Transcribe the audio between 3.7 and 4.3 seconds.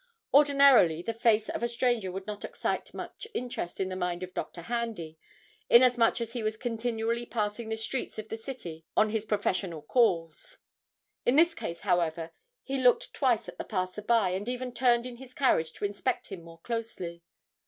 in the mind